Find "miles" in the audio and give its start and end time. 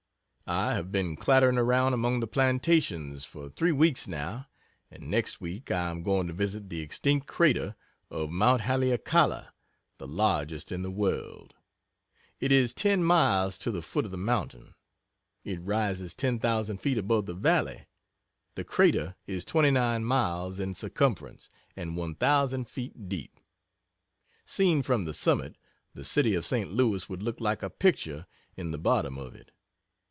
13.01-13.57, 20.03-20.59